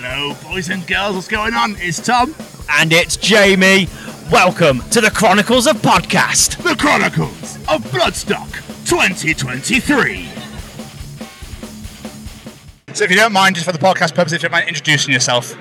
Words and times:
Hello, 0.00 0.32
boys 0.48 0.68
and 0.70 0.86
girls, 0.86 1.16
what's 1.16 1.26
going 1.26 1.54
on? 1.54 1.74
It's 1.80 1.98
Tom, 1.98 2.32
And 2.70 2.92
it's 2.92 3.16
Jamie. 3.16 3.88
Welcome 4.30 4.78
to 4.90 5.00
the 5.00 5.10
Chronicles 5.10 5.66
of 5.66 5.74
Podcast. 5.78 6.62
the 6.62 6.76
Chronicles 6.76 7.56
of 7.66 7.82
Bloodstock 7.90 8.48
2023. 8.88 10.28
So, 12.94 13.02
if 13.02 13.10
you 13.10 13.16
don't 13.16 13.32
mind, 13.32 13.56
just 13.56 13.66
for 13.66 13.72
the 13.72 13.78
podcast 13.80 14.14
purposes, 14.14 14.34
if 14.34 14.42
you 14.44 14.48
don't 14.48 14.52
mind 14.52 14.68
introducing 14.68 15.12
yourself. 15.12 15.56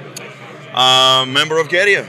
Uh, 0.72 1.26
member 1.28 1.60
of 1.60 1.68
Gaerea. 1.68 2.08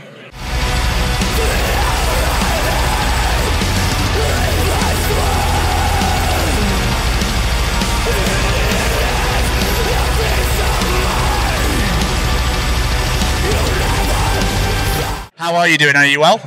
How 15.39 15.55
are 15.55 15.69
you 15.69 15.79
doing? 15.79 15.95
Are 15.95 16.05
you 16.05 16.19
well? 16.19 16.41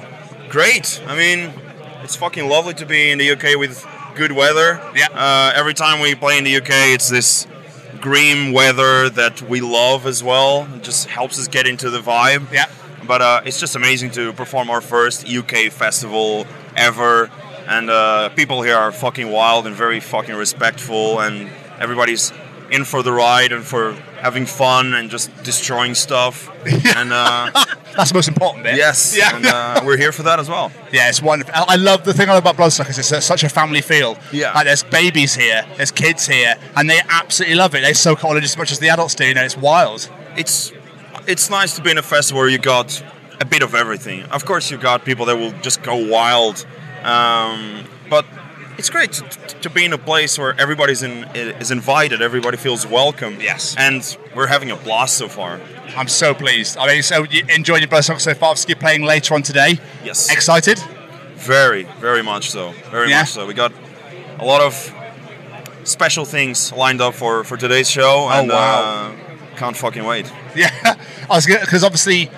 Great. 0.49 1.01
I 1.07 1.15
mean, 1.15 1.53
it's 2.03 2.17
fucking 2.17 2.49
lovely 2.49 2.73
to 2.73 2.85
be 2.85 3.09
in 3.09 3.19
the 3.19 3.31
UK 3.31 3.57
with 3.57 3.87
good 4.15 4.33
weather. 4.33 4.81
Yeah. 4.93 5.07
Uh, 5.13 5.53
every 5.55 5.73
time 5.73 6.01
we 6.01 6.13
play 6.13 6.37
in 6.37 6.43
the 6.43 6.57
UK, 6.57 6.91
it's 6.91 7.07
this 7.07 7.47
green 8.01 8.51
weather 8.51 9.09
that 9.09 9.41
we 9.43 9.61
love 9.61 10.05
as 10.05 10.21
well. 10.21 10.67
It 10.75 10.83
just 10.83 11.07
helps 11.07 11.39
us 11.39 11.47
get 11.47 11.67
into 11.67 11.89
the 11.89 12.01
vibe. 12.01 12.51
Yeah. 12.51 12.65
But 13.07 13.21
uh, 13.21 13.41
it's 13.45 13.61
just 13.61 13.77
amazing 13.77 14.11
to 14.11 14.33
perform 14.33 14.69
our 14.69 14.81
first 14.81 15.25
UK 15.25 15.71
festival 15.71 16.45
ever. 16.75 17.31
And 17.69 17.89
uh, 17.89 18.27
people 18.35 18.61
here 18.61 18.75
are 18.75 18.91
fucking 18.91 19.31
wild 19.31 19.67
and 19.67 19.73
very 19.73 20.01
fucking 20.01 20.35
respectful. 20.35 21.21
And 21.21 21.49
everybody's 21.79 22.33
in 22.69 22.83
for 22.83 23.03
the 23.03 23.13
ride 23.13 23.53
and 23.53 23.63
for 23.63 23.93
having 24.19 24.45
fun 24.45 24.93
and 24.93 25.09
just 25.09 25.31
destroying 25.45 25.95
stuff. 25.95 26.49
and 26.97 27.13
uh, 27.13 27.65
That's 27.95 28.11
the 28.11 28.15
most 28.15 28.27
important 28.27 28.63
bit. 28.63 28.75
yes, 28.75 29.15
Yeah. 29.17 29.35
and 29.35 29.45
uh, 29.45 29.81
we're 29.85 29.97
here 29.97 30.11
for 30.11 30.23
that 30.23 30.39
as 30.39 30.49
well. 30.49 30.71
Yeah, 30.91 31.09
it's 31.09 31.21
wonderful. 31.21 31.53
I 31.55 31.75
love 31.75 32.03
the 32.05 32.13
thing 32.13 32.29
I 32.29 32.33
love 32.33 32.43
about 32.43 32.55
Bloodstock 32.57 32.89
is 32.89 32.97
it's 32.97 33.11
a- 33.11 33.21
such 33.21 33.43
a 33.43 33.49
family 33.49 33.81
feel. 33.81 34.17
Yeah. 34.31 34.53
Like 34.53 34.65
there's 34.65 34.83
babies 34.83 35.33
here, 35.35 35.65
there's 35.77 35.91
kids 35.91 36.27
here, 36.27 36.55
and 36.75 36.89
they 36.89 36.99
absolutely 37.09 37.55
love 37.55 37.75
it. 37.75 37.81
They 37.81 37.93
soak 37.93 38.19
it 38.19 38.25
all 38.25 38.37
in 38.37 38.43
as 38.43 38.57
much 38.57 38.71
as 38.71 38.79
the 38.79 38.89
adults 38.89 39.15
do. 39.15 39.25
You 39.25 39.33
know, 39.33 39.43
it's 39.43 39.57
wild. 39.57 40.09
it's 40.37 40.71
it's 41.27 41.49
nice 41.49 41.75
to 41.75 41.81
be 41.83 41.91
in 41.91 41.97
a 41.97 42.01
festival 42.01 42.39
where 42.41 42.49
you 42.49 42.57
got 42.57 43.03
a 43.39 43.45
bit 43.45 43.61
of 43.61 43.75
everything. 43.75 44.23
Of 44.25 44.45
course, 44.45 44.71
you 44.71 44.77
got 44.77 45.05
people 45.05 45.25
that 45.25 45.35
will 45.37 45.51
just 45.61 45.83
go 45.83 45.95
wild, 45.95 46.65
um, 47.03 47.83
but 48.09 48.25
it's 48.81 48.89
great 48.89 49.11
to, 49.11 49.23
to 49.61 49.69
be 49.69 49.85
in 49.85 49.93
a 49.93 49.97
place 49.97 50.39
where 50.39 50.59
everybody's 50.59 51.03
in, 51.03 51.25
is 51.35 51.69
invited, 51.69 52.19
everybody 52.19 52.57
feels 52.57 52.83
welcome. 52.87 53.37
Yes. 53.39 53.75
and 53.77 54.17
we're 54.35 54.47
having 54.47 54.71
a 54.71 54.75
blast 54.75 55.17
so 55.17 55.27
far. 55.27 55.61
I'm 55.95 56.07
so 56.07 56.33
pleased. 56.33 56.77
I 56.77 56.87
mean, 56.87 57.03
so 57.03 57.21
you 57.29 57.43
enjoying 57.49 57.81
your 57.83 57.89
Bloodstock 57.91 58.19
so 58.19 58.33
far? 58.33 58.49
Obviously, 58.49 58.71
you're 58.71 58.79
playing 58.79 59.03
later 59.03 59.35
on 59.35 59.43
today. 59.43 59.77
Yes, 60.03 60.31
Excited? 60.31 60.79
very, 61.35 61.83
very 61.99 62.23
much 62.23 62.49
so. 62.49 62.71
Very 62.89 63.09
Yeah. 63.09 63.19
much 63.19 63.29
so. 63.29 63.45
We 63.45 63.53
got 63.53 63.71
a 64.39 64.45
lot 64.45 64.61
of 64.61 64.73
special 65.83 66.25
things 66.25 66.71
lined 66.71 67.01
up 67.01 67.13
for 67.13 67.43
for 67.43 67.57
today's 67.57 67.89
show, 67.89 68.29
and 68.31 68.51
Oh, 68.51 68.55
wow. 68.55 69.11
uh, 69.11 69.57
can't 69.57 69.77
fucking 69.77 70.05
wait. 70.05 70.31
Yeah. 70.55 70.71
I 71.29 71.35
was 71.35 71.45
because 71.45 71.83
obviously, 71.83 72.29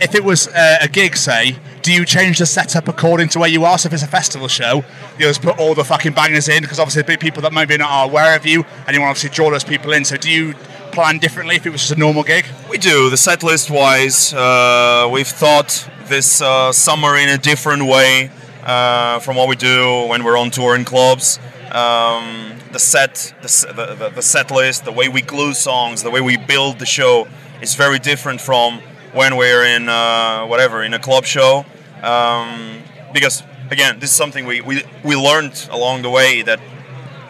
if 0.00 0.14
it 0.16 0.24
was 0.24 0.48
uh, 0.48 0.78
a 0.82 0.88
gig, 0.88 1.16
say, 1.16 1.56
do 1.82 1.92
you 1.92 2.04
change 2.04 2.38
the 2.38 2.46
setup 2.46 2.88
according 2.88 3.28
to 3.30 3.40
where 3.40 3.48
you 3.48 3.64
are? 3.64 3.76
So 3.76 3.88
if 3.88 3.92
it's 3.92 4.02
a 4.02 4.08
festival 4.08 4.48
show, 4.48 4.84
you 5.18 5.26
just 5.26 5.42
put 5.42 5.58
all 5.58 5.74
the 5.74 5.84
fucking 5.84 6.12
bangers 6.12 6.48
in 6.48 6.62
because 6.62 6.78
obviously 6.78 7.02
there'll 7.02 7.18
be 7.18 7.24
people 7.24 7.42
that 7.42 7.52
maybe 7.52 7.76
not 7.76 7.90
are 7.90 8.04
aware 8.06 8.36
of 8.36 8.46
you, 8.46 8.64
and 8.86 8.94
you 8.94 9.00
want 9.00 9.16
to 9.16 9.20
obviously 9.26 9.30
draw 9.30 9.50
those 9.50 9.64
people 9.64 9.92
in. 9.92 10.04
So 10.04 10.16
do 10.16 10.30
you 10.30 10.54
plan 10.92 11.18
differently 11.18 11.56
if 11.56 11.66
it 11.66 11.70
was 11.70 11.80
just 11.80 11.92
a 11.92 11.98
normal 11.98 12.22
gig? 12.22 12.46
We 12.70 12.78
do. 12.78 13.10
The 13.10 13.16
set 13.16 13.42
list 13.42 13.70
wise, 13.70 14.32
uh, 14.32 15.08
we've 15.10 15.26
thought 15.26 15.88
this 16.06 16.40
uh, 16.40 16.72
summer 16.72 17.16
in 17.16 17.28
a 17.28 17.38
different 17.38 17.84
way 17.86 18.30
uh, 18.64 19.18
from 19.18 19.36
what 19.36 19.48
we 19.48 19.56
do 19.56 20.06
when 20.06 20.22
we're 20.22 20.38
on 20.38 20.50
tour 20.50 20.76
in 20.76 20.84
clubs. 20.84 21.38
Um, 21.72 22.58
the 22.70 22.78
set, 22.78 23.34
the, 23.42 23.72
the, 23.74 23.94
the, 23.94 24.08
the 24.16 24.22
set 24.22 24.50
list, 24.50 24.84
the 24.84 24.92
way 24.92 25.08
we 25.08 25.22
glue 25.22 25.54
songs, 25.54 26.02
the 26.02 26.10
way 26.10 26.20
we 26.20 26.36
build 26.36 26.78
the 26.78 26.86
show 26.86 27.26
is 27.60 27.74
very 27.74 27.98
different 27.98 28.40
from 28.40 28.82
when 29.12 29.36
we're 29.36 29.64
in 29.64 29.88
uh, 29.88 30.46
whatever 30.46 30.82
in 30.82 30.94
a 30.94 30.98
club 30.98 31.24
show. 31.24 31.64
Um, 32.02 32.82
because 33.12 33.42
again, 33.70 33.98
this 34.00 34.10
is 34.10 34.16
something 34.16 34.46
we, 34.46 34.60
we, 34.60 34.82
we 35.04 35.16
learned 35.16 35.68
along 35.70 36.02
the 36.02 36.10
way 36.10 36.42
that 36.42 36.60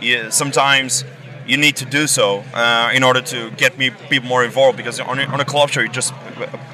yeah, 0.01 0.31
sometimes 0.31 1.05
you 1.47 1.57
need 1.57 1.77
to 1.77 1.85
do 1.85 2.07
so 2.07 2.45
uh, 2.55 2.91
in 2.95 3.03
order 3.03 3.21
to 3.21 3.51
get 3.53 3.77
me 3.79 3.91
people 4.09 4.29
more 4.29 4.45
involved. 4.45 4.77
Because 4.77 5.01
on 5.01 5.19
a, 5.19 5.25
on 5.25 5.41
a 5.41 5.45
club 5.45 5.71
show, 5.71 5.81
you're 5.81 5.93
just 5.93 6.13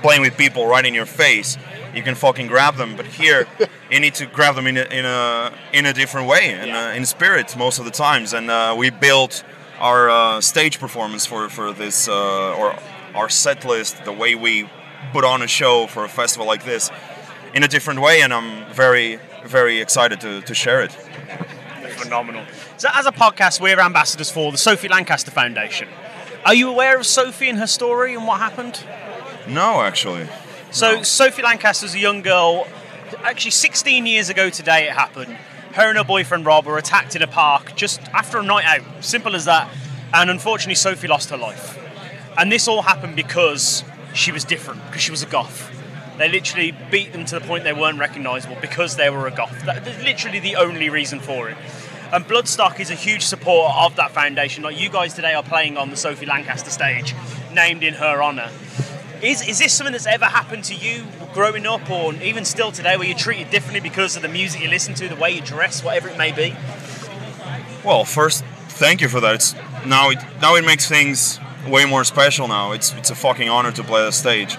playing 0.02 0.22
with 0.22 0.36
people 0.36 0.66
right 0.66 0.84
in 0.84 0.94
your 0.94 1.06
face. 1.06 1.56
You 1.94 2.02
can 2.02 2.14
fucking 2.14 2.46
grab 2.46 2.76
them, 2.76 2.96
but 2.96 3.06
here 3.06 3.46
you 3.90 4.00
need 4.00 4.14
to 4.16 4.26
grab 4.26 4.54
them 4.54 4.66
in 4.66 4.76
a 4.76 4.84
in 4.84 5.04
a, 5.04 5.52
in 5.72 5.86
a 5.86 5.92
different 5.92 6.28
way, 6.28 6.52
and 6.52 6.70
uh, 6.70 6.92
in 6.94 7.06
spirit 7.06 7.56
most 7.56 7.78
of 7.78 7.84
the 7.86 7.90
times. 7.90 8.34
And 8.34 8.50
uh, 8.50 8.74
we 8.76 8.90
built 8.90 9.42
our 9.78 10.10
uh, 10.10 10.40
stage 10.40 10.78
performance 10.78 11.24
for 11.24 11.48
for 11.48 11.72
this 11.72 12.08
uh, 12.08 12.54
or 12.54 12.78
our 13.14 13.28
set 13.28 13.64
list, 13.64 14.04
the 14.04 14.12
way 14.12 14.34
we 14.34 14.68
put 15.12 15.24
on 15.24 15.42
a 15.42 15.46
show 15.46 15.86
for 15.86 16.04
a 16.04 16.08
festival 16.08 16.46
like 16.46 16.64
this, 16.64 16.90
in 17.54 17.62
a 17.62 17.68
different 17.68 18.00
way. 18.00 18.22
And 18.22 18.32
I'm 18.32 18.70
very 18.72 19.18
very 19.48 19.80
excited 19.80 20.20
to, 20.20 20.40
to 20.42 20.54
share 20.54 20.82
it. 20.82 20.92
Phenomenal. 20.92 22.44
So, 22.76 22.88
as 22.92 23.06
a 23.06 23.12
podcast, 23.12 23.60
we're 23.60 23.80
ambassadors 23.80 24.30
for 24.30 24.52
the 24.52 24.58
Sophie 24.58 24.88
Lancaster 24.88 25.30
Foundation. 25.30 25.88
Are 26.44 26.54
you 26.54 26.70
aware 26.70 26.96
of 26.96 27.06
Sophie 27.06 27.48
and 27.48 27.58
her 27.58 27.66
story 27.66 28.14
and 28.14 28.26
what 28.26 28.38
happened? 28.38 28.84
No, 29.48 29.80
actually. 29.80 30.28
So, 30.70 31.02
Sophie 31.02 31.42
Lancaster's 31.42 31.94
a 31.94 31.98
young 31.98 32.22
girl. 32.22 32.68
Actually, 33.24 33.50
16 33.50 34.06
years 34.06 34.28
ago 34.28 34.50
today, 34.50 34.86
it 34.86 34.92
happened. 34.92 35.36
Her 35.72 35.88
and 35.88 35.98
her 35.98 36.04
boyfriend 36.04 36.46
Rob 36.46 36.66
were 36.66 36.78
attacked 36.78 37.16
in 37.16 37.22
a 37.22 37.26
park 37.26 37.74
just 37.74 38.00
after 38.12 38.38
a 38.38 38.42
night 38.42 38.64
out. 38.64 39.04
Simple 39.04 39.34
as 39.34 39.46
that. 39.46 39.68
And 40.14 40.30
unfortunately, 40.30 40.74
Sophie 40.76 41.08
lost 41.08 41.30
her 41.30 41.36
life. 41.36 41.78
And 42.36 42.52
this 42.52 42.68
all 42.68 42.82
happened 42.82 43.16
because 43.16 43.82
she 44.18 44.32
was 44.32 44.44
different, 44.44 44.84
because 44.86 45.02
she 45.02 45.10
was 45.10 45.22
a 45.22 45.26
goth. 45.26 45.74
They 46.18 46.28
literally 46.28 46.74
beat 46.90 47.12
them 47.12 47.24
to 47.26 47.38
the 47.38 47.46
point 47.46 47.62
they 47.62 47.72
weren't 47.72 48.00
recognisable 48.00 48.56
because 48.60 48.96
they 48.96 49.08
were 49.08 49.28
a 49.28 49.30
goth. 49.30 49.64
That's 49.64 50.02
literally 50.02 50.40
the 50.40 50.56
only 50.56 50.90
reason 50.90 51.20
for 51.20 51.48
it. 51.48 51.56
And 52.12 52.24
Bloodstock 52.24 52.80
is 52.80 52.90
a 52.90 52.94
huge 52.94 53.22
supporter 53.22 53.72
of 53.72 53.94
that 53.96 54.10
foundation. 54.10 54.64
Like 54.64 54.80
you 54.80 54.88
guys 54.88 55.14
today 55.14 55.34
are 55.34 55.42
playing 55.42 55.76
on 55.76 55.90
the 55.90 55.96
Sophie 55.96 56.26
Lancaster 56.26 56.70
stage, 56.70 57.14
named 57.52 57.84
in 57.84 57.94
her 57.94 58.20
honour. 58.22 58.50
Is, 59.22 59.46
is 59.46 59.58
this 59.58 59.72
something 59.72 59.92
that's 59.92 60.06
ever 60.06 60.24
happened 60.24 60.64
to 60.64 60.74
you 60.74 61.04
growing 61.34 61.66
up, 61.66 61.88
or 61.88 62.14
even 62.14 62.44
still 62.44 62.72
today, 62.72 62.96
where 62.96 63.06
you're 63.06 63.16
treated 63.16 63.50
differently 63.50 63.80
because 63.80 64.16
of 64.16 64.22
the 64.22 64.28
music 64.28 64.62
you 64.62 64.68
listen 64.68 64.94
to, 64.94 65.08
the 65.08 65.16
way 65.16 65.30
you 65.30 65.40
dress, 65.40 65.84
whatever 65.84 66.08
it 66.08 66.18
may 66.18 66.32
be? 66.32 66.56
Well, 67.84 68.04
first, 68.04 68.44
thank 68.68 69.00
you 69.00 69.08
for 69.08 69.20
that. 69.20 69.34
It's 69.36 69.54
now 69.86 70.10
it 70.10 70.18
now 70.40 70.56
it 70.56 70.64
makes 70.64 70.88
things 70.88 71.38
way 71.66 71.84
more 71.84 72.04
special. 72.04 72.48
Now 72.48 72.72
it's 72.72 72.92
it's 72.94 73.10
a 73.10 73.14
fucking 73.14 73.48
honor 73.48 73.72
to 73.72 73.82
play 73.82 74.04
the 74.04 74.12
stage. 74.12 74.56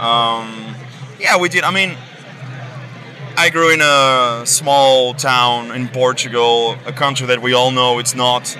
Um, 0.00 0.74
yeah, 1.20 1.38
we 1.38 1.48
did. 1.48 1.64
I 1.64 1.70
mean, 1.70 1.96
I 3.36 3.50
grew 3.50 3.72
in 3.72 3.80
a 3.80 4.42
small 4.44 5.14
town 5.14 5.70
in 5.70 5.88
Portugal, 5.88 6.76
a 6.86 6.92
country 6.92 7.26
that 7.28 7.40
we 7.40 7.54
all 7.54 7.70
know 7.70 7.98
it's 7.98 8.14
not. 8.14 8.56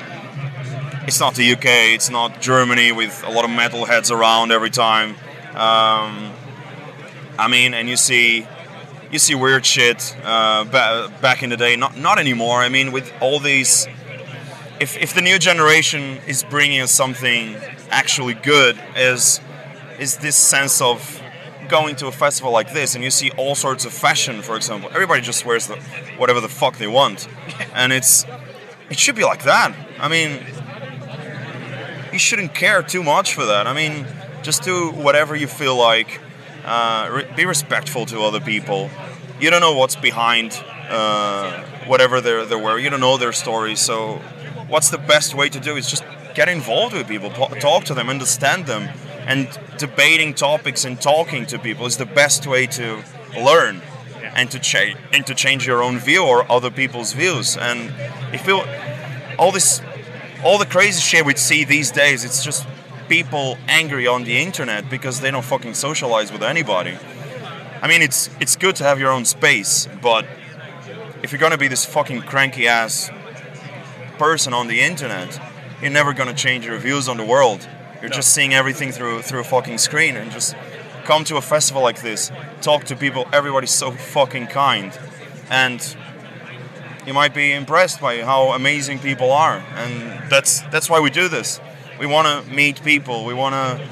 It's 1.04 1.18
not 1.18 1.34
the 1.34 1.52
UK. 1.52 1.66
It's 1.94 2.10
not 2.10 2.40
Germany 2.40 2.92
with 2.92 3.24
a 3.26 3.30
lot 3.30 3.44
of 3.44 3.50
metalheads 3.50 4.10
around 4.10 4.52
every 4.52 4.70
time. 4.70 5.16
Um, 5.50 6.32
I 7.38 7.48
mean, 7.50 7.74
and 7.74 7.88
you 7.88 7.96
see 7.96 8.46
you 9.10 9.18
see 9.18 9.34
weird 9.34 9.66
shit 9.66 10.16
uh, 10.24 10.64
ba- 10.64 11.12
back 11.20 11.42
in 11.42 11.50
the 11.50 11.56
day. 11.56 11.76
Not 11.76 11.96
not 11.96 12.18
anymore. 12.18 12.60
I 12.60 12.68
mean, 12.68 12.92
with 12.92 13.12
all 13.20 13.38
these, 13.38 13.86
if 14.82 14.96
if 14.98 15.14
the 15.14 15.22
new 15.22 15.38
generation 15.38 16.18
is 16.26 16.42
bringing 16.42 16.80
us 16.80 16.90
something 16.90 17.56
actually 17.90 18.34
good, 18.34 18.78
is 18.96 19.40
is 19.98 20.16
this 20.18 20.36
sense 20.36 20.80
of 20.80 21.22
going 21.68 21.94
to 21.96 22.08
a 22.08 22.12
festival 22.12 22.50
like 22.50 22.72
this 22.72 22.94
and 22.96 23.04
you 23.04 23.10
see 23.10 23.30
all 23.38 23.54
sorts 23.54 23.84
of 23.84 23.92
fashion, 23.92 24.42
for 24.42 24.56
example. 24.56 24.90
Everybody 24.92 25.22
just 25.22 25.46
wears 25.46 25.68
the 25.68 25.76
whatever 26.18 26.40
the 26.40 26.48
fuck 26.48 26.76
they 26.78 26.88
want, 26.88 27.28
and 27.74 27.92
it's 27.92 28.26
it 28.90 28.98
should 28.98 29.14
be 29.14 29.24
like 29.24 29.44
that. 29.44 29.72
I 30.00 30.08
mean, 30.08 30.44
you 32.12 32.18
shouldn't 32.18 32.52
care 32.52 32.82
too 32.82 33.04
much 33.04 33.34
for 33.34 33.46
that. 33.46 33.68
I 33.68 33.72
mean, 33.72 34.06
just 34.42 34.64
do 34.64 34.90
whatever 34.90 35.36
you 35.36 35.46
feel 35.46 35.76
like. 35.76 36.20
Uh, 36.64 37.08
re- 37.10 37.28
be 37.36 37.44
respectful 37.44 38.06
to 38.06 38.22
other 38.22 38.40
people. 38.40 38.90
You 39.40 39.50
don't 39.50 39.60
know 39.60 39.76
what's 39.76 39.96
behind 39.96 40.52
uh, 40.88 41.62
whatever 41.86 42.20
they're 42.20 42.44
they're 42.44 42.58
wearing. 42.58 42.84
You 42.84 42.90
don't 42.90 43.00
know 43.00 43.16
their 43.16 43.32
stories. 43.32 43.80
So, 43.80 44.20
what's 44.72 44.88
the 44.88 44.96
best 44.96 45.34
way 45.34 45.50
to 45.50 45.60
do 45.60 45.76
is 45.76 45.88
just 45.88 46.02
get 46.34 46.48
involved 46.48 46.94
with 46.94 47.06
people, 47.06 47.30
talk 47.30 47.84
to 47.84 47.92
them, 47.92 48.08
understand 48.08 48.64
them, 48.64 48.88
and 49.26 49.46
debating 49.76 50.32
topics 50.32 50.86
and 50.86 50.98
talking 50.98 51.44
to 51.44 51.58
people 51.58 51.84
is 51.84 51.98
the 51.98 52.06
best 52.06 52.46
way 52.46 52.66
to 52.66 53.04
learn 53.38 53.82
and 54.34 54.50
to 54.50 54.58
change 54.58 54.98
and 55.12 55.26
to 55.26 55.34
change 55.34 55.66
your 55.66 55.82
own 55.82 55.98
view 55.98 56.24
or 56.24 56.50
other 56.50 56.70
people's 56.70 57.12
views. 57.12 57.54
And 57.54 57.92
if 58.32 58.46
you 58.46 58.62
all 59.38 59.52
this 59.52 59.82
all 60.42 60.56
the 60.56 60.66
crazy 60.66 61.02
shit 61.02 61.26
we 61.26 61.34
see 61.36 61.64
these 61.64 61.90
days, 61.90 62.24
it's 62.24 62.42
just 62.42 62.66
people 63.08 63.58
angry 63.68 64.06
on 64.06 64.24
the 64.24 64.38
internet 64.38 64.88
because 64.88 65.20
they 65.20 65.30
don't 65.30 65.44
fucking 65.44 65.74
socialize 65.74 66.32
with 66.32 66.42
anybody. 66.42 66.96
I 67.82 67.88
mean, 67.88 68.00
it's 68.00 68.30
it's 68.40 68.56
good 68.56 68.76
to 68.76 68.84
have 68.84 68.98
your 68.98 69.12
own 69.12 69.26
space, 69.26 69.86
but 70.00 70.24
if 71.22 71.30
you're 71.30 71.40
gonna 71.40 71.58
be 71.58 71.68
this 71.68 71.84
fucking 71.84 72.22
cranky 72.22 72.66
ass 72.66 73.10
person 74.18 74.52
on 74.54 74.68
the 74.68 74.80
internet, 74.80 75.40
you're 75.80 75.90
never 75.90 76.12
gonna 76.12 76.34
change 76.34 76.64
your 76.66 76.78
views 76.78 77.08
on 77.08 77.16
the 77.16 77.24
world. 77.24 77.68
You're 78.00 78.10
just 78.10 78.32
seeing 78.32 78.54
everything 78.54 78.92
through 78.92 79.22
through 79.22 79.40
a 79.40 79.44
fucking 79.44 79.78
screen 79.78 80.16
and 80.16 80.30
just 80.30 80.56
come 81.04 81.24
to 81.24 81.36
a 81.36 81.42
festival 81.42 81.82
like 81.82 82.02
this, 82.02 82.30
talk 82.60 82.84
to 82.84 82.96
people. 82.96 83.28
Everybody's 83.32 83.72
so 83.72 83.90
fucking 83.90 84.48
kind, 84.48 84.96
and 85.50 85.96
you 87.06 87.12
might 87.12 87.34
be 87.34 87.52
impressed 87.52 88.00
by 88.00 88.22
how 88.22 88.52
amazing 88.52 88.98
people 88.98 89.32
are, 89.32 89.58
and 89.76 90.30
that's 90.30 90.60
that's 90.70 90.88
why 90.88 91.00
we 91.00 91.10
do 91.10 91.28
this. 91.28 91.60
We 91.98 92.06
want 92.06 92.26
to 92.26 92.54
meet 92.54 92.82
people. 92.82 93.24
We 93.24 93.34
want 93.34 93.54
to 93.54 93.86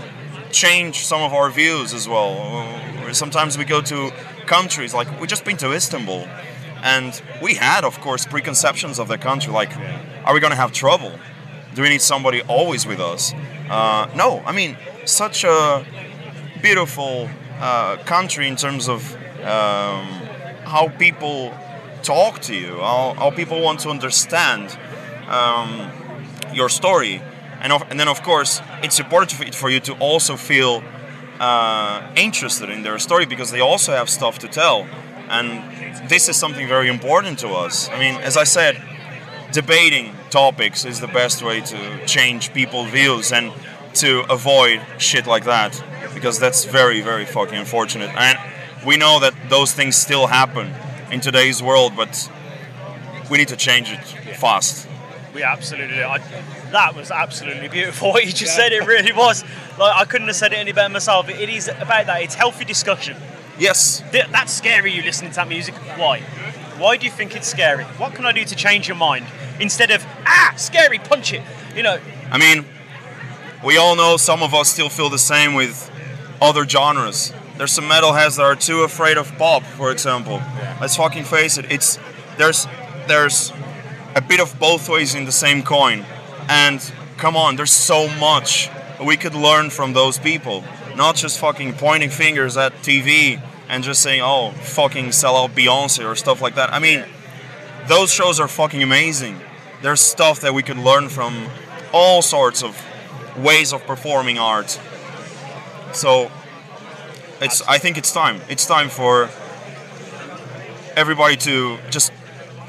change 0.50 1.05
some 1.05 1.23
of 1.23 1.32
our 1.32 1.50
views 1.50 1.94
as 1.94 2.08
well. 2.08 2.34
Sometimes 3.12 3.58
we 3.58 3.64
go 3.64 3.81
to 3.82 4.11
countries 4.46 4.94
like 4.94 5.20
we 5.20 5.26
just 5.26 5.44
been 5.44 5.56
to 5.58 5.73
Istanbul, 5.73 6.26
and 6.82 7.21
we 7.43 7.55
had, 7.55 7.85
of 7.85 8.00
course, 8.00 8.27
preconceptions 8.27 8.99
of 8.99 9.09
the 9.09 9.19
country. 9.19 9.53
Like, 9.53 9.77
are 10.25 10.35
we 10.35 10.41
going 10.41 10.53
to 10.53 10.56
have 10.56 10.73
trouble? 10.73 11.12
Do 11.75 11.82
we 11.82 11.88
need 11.88 12.03
somebody 12.03 12.43
always 12.43 12.87
with 12.87 13.00
us? 13.00 13.32
Uh, 13.69 14.11
no, 14.17 14.43
I 14.44 14.53
mean, 14.53 14.77
such 15.05 15.44
a 15.44 15.87
beautiful 16.62 17.29
uh, 17.59 17.97
country 18.05 18.49
in 18.49 18.56
terms 18.56 18.88
of 18.88 19.15
um, 19.43 20.06
how 20.65 20.88
people 20.99 21.55
talk 22.03 22.41
to 22.41 22.55
you, 22.55 22.77
how, 22.79 23.15
how 23.17 23.31
people 23.31 23.61
want 23.61 23.81
to 23.81 23.91
understand 23.91 24.76
um, 25.29 25.91
your 26.53 26.69
story. 26.69 27.23
And, 27.61 27.73
of, 27.73 27.83
and 27.91 28.00
then, 28.00 28.09
of 28.09 28.23
course, 28.23 28.62
it's 28.83 28.99
important 28.99 29.55
for 29.55 29.71
you 29.71 29.81
to 29.81 29.93
also 29.99 30.37
feel 30.37 30.83
uh, 31.38 32.11
interested 32.17 32.71
in 32.71 32.83
their 32.83 32.99
story 32.99 33.26
because 33.26 33.50
they 33.50 33.61
also 33.61 33.93
have 33.93 34.09
stuff 34.09 34.38
to 34.41 34.49
tell. 34.49 34.87
And 35.31 36.09
this 36.09 36.29
is 36.29 36.37
something 36.37 36.67
very 36.67 36.88
important 36.88 37.38
to 37.41 37.50
us. 37.50 37.88
I 37.88 37.99
mean, 37.99 38.17
as 38.17 38.37
I 38.37 38.44
said, 38.44 38.82
debating 39.53 40.15
topics 40.31 40.85
is 40.85 41.00
the 41.00 41.06
best 41.06 41.43
way 41.43 41.61
to 41.61 42.06
change 42.06 42.53
people's 42.53 42.91
views 42.91 43.32
and 43.32 43.53
to 43.94 44.25
avoid 44.31 44.81
shit 44.99 45.27
like 45.27 45.44
that 45.44 45.82
because 46.15 46.38
that's 46.38 46.65
very, 46.65 47.00
very 47.00 47.25
fucking 47.25 47.56
unfortunate. 47.56 48.11
And 48.17 48.38
we 48.85 48.97
know 48.97 49.21
that 49.21 49.35
those 49.49 49.73
things 49.73 49.97
still 49.97 50.27
happen 50.27 50.73
in 51.11 51.21
today's 51.21 51.62
world, 51.62 51.93
but 51.97 52.31
we 53.31 53.38
need 53.38 53.49
to 53.49 53.56
change 53.56 53.91
it 53.91 54.05
fast. 54.37 54.88
We 55.35 55.44
absolutely. 55.44 56.03
I, 56.03 56.19
that 56.73 56.97
was 56.97 57.11
absolutely 57.11 57.69
beautiful. 57.69 58.09
What 58.12 58.26
you 58.26 58.33
just 58.33 58.56
said, 58.56 58.73
it 58.73 58.85
really 58.87 59.12
was. 59.12 59.44
Like 59.79 59.94
I 59.94 60.05
couldn't 60.05 60.26
have 60.26 60.37
said 60.37 60.53
it 60.53 60.56
any 60.56 60.73
better 60.73 60.93
myself. 60.93 61.29
It 61.29 61.49
is 61.49 61.69
about 61.69 62.06
that. 62.06 62.23
It's 62.23 62.35
healthy 62.35 62.65
discussion. 62.65 63.17
Yes. 63.61 64.03
Th- 64.11 64.27
That's 64.29 64.53
scary. 64.53 64.91
You 64.93 65.03
listening 65.03 65.31
to 65.33 65.37
that 65.37 65.49
music? 65.49 65.75
Why? 65.97 66.21
Why 66.79 66.97
do 66.97 67.05
you 67.05 67.12
think 67.12 67.37
it's 67.37 67.47
scary? 67.47 67.85
What 67.85 68.15
can 68.15 68.25
I 68.25 68.33
do 68.33 68.43
to 68.43 68.57
change 68.57 68.89
your 68.89 68.97
mind 68.97 69.27
instead 69.61 69.91
of 69.91 70.05
ah 70.27 70.55
scary? 70.57 70.99
Punch 70.99 71.35
it. 71.35 71.43
You 71.77 71.83
know. 71.83 71.99
I 72.31 72.39
mean, 72.39 72.65
we 73.62 73.77
all 73.77 73.95
know 73.97 74.17
some 74.17 74.43
of 74.43 74.55
us 74.55 74.71
still 74.71 74.89
feel 74.89 75.11
the 75.11 75.19
same 75.19 75.53
with 75.53 75.91
other 76.41 76.67
genres. 76.67 77.35
There's 77.59 77.73
some 77.73 77.85
metalheads 77.85 78.39
that 78.39 78.45
are 78.45 78.57
too 78.57 78.81
afraid 78.81 79.19
of 79.19 79.31
pop, 79.37 79.62
for 79.62 79.93
example. 79.93 80.41
Let's 80.81 80.97
fucking 80.97 81.25
face 81.25 81.59
it. 81.59 81.71
It's 81.71 81.99
there's 82.39 82.67
there's 83.09 83.53
a 84.17 84.23
bit 84.23 84.41
of 84.41 84.59
both 84.59 84.89
ways 84.89 85.15
in 85.15 85.27
the 85.27 85.33
same 85.33 85.62
coin. 85.62 86.07
And 86.49 86.81
come 87.19 87.37
on, 87.37 87.57
there's 87.57 87.73
so 87.73 88.09
much 88.19 88.71
we 89.05 89.19
could 89.19 89.35
learn 89.35 89.69
from 89.69 89.93
those 89.93 90.19
people. 90.19 90.65
Not 90.97 91.17
just 91.17 91.39
fucking 91.39 91.75
pointing 91.75 92.09
fingers 92.11 92.57
at 92.57 92.73
TV 92.83 93.41
and 93.70 93.84
just 93.84 94.02
saying, 94.02 94.20
"Oh, 94.20 94.50
fucking 94.50 95.12
sell 95.12 95.37
out 95.37 95.55
Beyonce" 95.55 96.05
or 96.05 96.17
stuff 96.17 96.43
like 96.43 96.56
that. 96.56 96.75
I 96.75 96.81
mean, 96.81 97.05
those 97.87 98.12
shows 98.12 98.40
are 98.40 98.49
fucking 98.49 98.82
amazing. 98.82 99.40
There's 99.81 100.00
stuff 100.00 100.40
that 100.40 100.52
we 100.52 100.62
could 100.62 100.76
learn 100.76 101.08
from 101.08 101.46
all 101.93 102.20
sorts 102.20 102.62
of 102.62 102.76
ways 103.38 103.72
of 103.72 103.87
performing 103.87 104.38
art. 104.38 104.78
So 105.93 106.31
it's 107.40 107.62
I 107.62 107.78
think 107.78 107.96
it's 107.96 108.12
time. 108.12 108.40
It's 108.49 108.67
time 108.67 108.88
for 108.88 109.31
everybody 110.96 111.37
to 111.37 111.78
just 111.90 112.12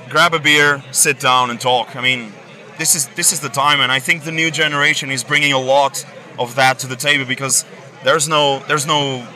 grab 0.10 0.36
a 0.36 0.40
beer, 0.40 0.84
sit 0.92 1.20
down 1.20 1.50
and 1.50 1.60
talk. 1.60 1.96
I 1.96 2.02
mean, 2.02 2.32
this 2.78 2.94
is 2.94 3.08
this 3.10 3.34
is 3.34 3.40
the 3.40 3.50
time 3.50 3.82
and 3.82 3.92
I 3.92 4.00
think 4.00 4.24
the 4.24 4.32
new 4.32 4.52
generation 4.52 5.10
is 5.10 5.24
bringing 5.24 5.52
a 5.52 5.60
lot 5.60 6.06
of 6.38 6.56
that 6.56 6.78
to 6.80 6.88
the 6.88 6.96
table 6.96 7.26
because 7.26 7.66
there's 8.04 8.28
no 8.28 8.60
there's 8.68 8.86
no 8.86 9.28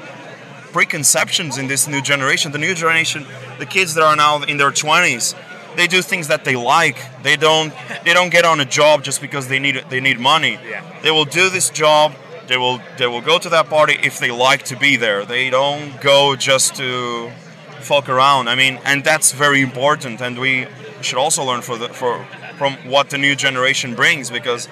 preconceptions 0.75 1.57
in 1.57 1.67
this 1.67 1.87
new 1.87 2.01
generation. 2.01 2.51
The 2.51 2.57
new 2.57 2.75
generation, 2.75 3.25
the 3.59 3.65
kids 3.65 3.93
that 3.93 4.03
are 4.03 4.17
now 4.17 4.43
in 4.43 4.57
their 4.57 4.71
20s, 4.71 5.33
they 5.77 5.87
do 5.87 6.01
things 6.01 6.27
that 6.27 6.43
they 6.43 6.57
like. 6.57 6.97
They 7.23 7.37
don't 7.37 7.71
they 8.03 8.13
don't 8.13 8.29
get 8.29 8.43
on 8.43 8.59
a 8.59 8.65
job 8.65 9.01
just 9.01 9.21
because 9.21 9.47
they 9.47 9.57
need 9.57 9.75
they 9.89 10.01
need 10.01 10.19
money. 10.19 10.59
Yeah. 10.69 10.83
They 11.01 11.11
will 11.11 11.29
do 11.41 11.49
this 11.49 11.69
job. 11.69 12.13
They 12.49 12.57
will 12.57 12.81
they 12.97 13.07
will 13.07 13.21
go 13.21 13.39
to 13.39 13.49
that 13.55 13.69
party 13.69 13.95
if 14.03 14.19
they 14.19 14.31
like 14.31 14.63
to 14.71 14.75
be 14.75 14.97
there. 14.97 15.23
They 15.23 15.49
don't 15.49 16.01
go 16.01 16.35
just 16.35 16.75
to 16.75 17.31
fuck 17.79 18.09
around. 18.09 18.49
I 18.49 18.55
mean, 18.55 18.75
and 18.83 19.01
that's 19.01 19.31
very 19.31 19.61
important. 19.61 20.21
And 20.21 20.37
we 20.37 20.67
should 20.99 21.19
also 21.25 21.41
learn 21.45 21.61
for 21.61 21.77
the 21.77 21.87
for 21.87 22.13
from 22.59 22.73
what 22.93 23.05
the 23.11 23.17
new 23.17 23.35
generation 23.45 23.95
brings 23.95 24.29
because 24.29 24.67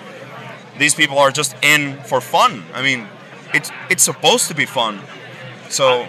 these 0.78 0.96
people 0.96 1.18
are 1.18 1.32
just 1.32 1.56
in 1.62 1.82
for 2.10 2.20
fun. 2.20 2.64
I 2.74 2.82
mean, 2.82 3.08
it's 3.54 3.72
it's 3.90 4.04
supposed 4.04 4.50
to 4.50 4.56
be 4.56 4.66
fun. 4.66 5.00
So 5.70 6.04
A- 6.04 6.08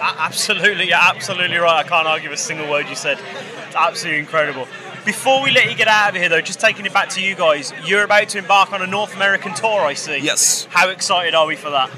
Absolutely, 0.00 0.88
you're 0.88 0.96
absolutely 1.00 1.56
right. 1.56 1.84
I 1.84 1.88
can't 1.88 2.06
argue 2.06 2.30
with 2.30 2.38
a 2.38 2.42
single 2.42 2.68
word 2.70 2.88
you 2.88 2.96
said. 2.96 3.18
It's 3.66 3.76
absolutely 3.76 4.20
incredible. 4.20 4.66
Before 5.04 5.42
we 5.42 5.50
let 5.50 5.68
you 5.68 5.76
get 5.76 5.88
out 5.88 6.10
of 6.10 6.16
here, 6.16 6.28
though, 6.30 6.40
just 6.40 6.60
taking 6.60 6.86
it 6.86 6.92
back 6.92 7.10
to 7.10 7.20
you 7.22 7.34
guys, 7.34 7.72
you're 7.84 8.04
about 8.04 8.30
to 8.30 8.38
embark 8.38 8.72
on 8.72 8.80
a 8.80 8.86
North 8.86 9.14
American 9.14 9.52
tour, 9.54 9.82
I 9.82 9.94
see. 9.94 10.18
Yes. 10.18 10.66
How 10.70 10.88
excited 10.88 11.34
are 11.34 11.46
we 11.46 11.56
for 11.56 11.70
that? 11.70 11.90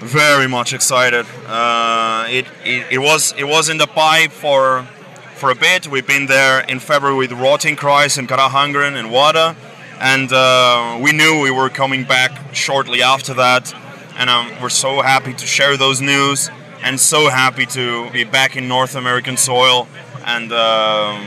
very 0.00 0.46
much 0.46 0.72
excited. 0.72 1.26
Uh, 1.46 2.24
it, 2.30 2.46
it 2.64 2.86
it 2.92 2.98
was 2.98 3.34
it 3.36 3.44
was 3.44 3.68
in 3.68 3.78
the 3.78 3.86
pipe 3.86 4.30
for 4.30 4.86
for 5.34 5.50
a 5.50 5.54
bit. 5.54 5.88
We've 5.88 6.06
been 6.06 6.26
there 6.26 6.60
in 6.60 6.78
February 6.78 7.16
with 7.16 7.32
Rotting 7.32 7.76
Christ 7.76 8.18
and 8.18 8.28
Carach 8.28 8.50
Angren 8.50 8.94
and 8.96 9.10
Wada, 9.10 9.56
and 9.98 10.32
uh, 10.32 10.98
we 11.00 11.12
knew 11.12 11.40
we 11.40 11.50
were 11.50 11.68
coming 11.68 12.04
back 12.04 12.54
shortly 12.54 13.02
after 13.02 13.34
that. 13.34 13.74
And 14.18 14.28
um, 14.28 14.50
we're 14.60 14.68
so 14.68 15.00
happy 15.00 15.32
to 15.32 15.46
share 15.46 15.76
those 15.76 16.00
news, 16.00 16.50
and 16.82 16.98
so 16.98 17.28
happy 17.28 17.66
to 17.66 18.10
be 18.10 18.24
back 18.24 18.56
in 18.56 18.68
North 18.68 18.94
American 18.96 19.36
soil 19.36 19.86
and 20.26 20.52
um 20.52 21.26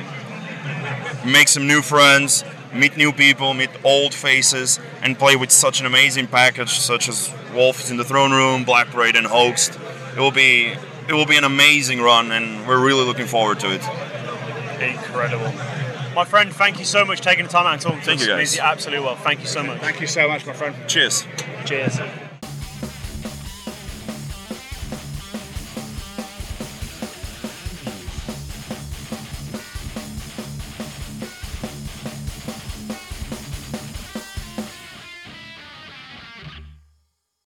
make 1.25 1.47
some 1.47 1.67
new 1.67 1.81
friends, 1.81 2.43
meet 2.73 2.97
new 2.97 3.11
people, 3.11 3.53
meet 3.53 3.69
old 3.83 4.13
faces, 4.13 4.79
and 5.01 5.17
play 5.17 5.35
with 5.35 5.51
such 5.51 5.79
an 5.79 5.85
amazing 5.85 6.27
package 6.27 6.71
such 6.79 7.07
as 7.07 7.33
Wolves 7.53 7.91
in 7.91 7.97
the 7.97 8.03
Throne 8.03 8.31
Room, 8.31 8.65
Blackbraid, 8.65 9.15
and 9.17 9.27
Hoaxed. 9.27 9.77
It 10.15 10.19
will 10.19 10.31
be 10.31 10.73
it 11.07 11.13
will 11.13 11.25
be 11.25 11.37
an 11.37 11.43
amazing 11.43 12.01
run, 12.01 12.31
and 12.31 12.67
we're 12.67 12.83
really 12.83 13.05
looking 13.05 13.27
forward 13.27 13.59
to 13.61 13.71
it. 13.73 13.81
Incredible. 14.81 15.51
My 16.13 16.25
friend, 16.25 16.51
thank 16.53 16.77
you 16.79 16.85
so 16.85 17.05
much 17.05 17.19
for 17.19 17.23
taking 17.23 17.45
the 17.45 17.51
time 17.51 17.65
out 17.65 17.73
and 17.73 17.81
talking 17.81 17.99
to 17.99 18.05
Thank 18.05 18.19
us. 18.19 18.25
you, 18.25 18.31
guys. 18.33 18.37
means 18.37 18.55
the 18.55 18.65
absolute 18.65 19.01
well. 19.01 19.15
Thank 19.15 19.39
you 19.41 19.47
so 19.47 19.63
much. 19.63 19.79
Thank 19.79 20.01
you 20.01 20.07
so 20.07 20.27
much, 20.27 20.45
my 20.45 20.53
friend. 20.53 20.75
Cheers. 20.87 21.25
Cheers. 21.65 21.99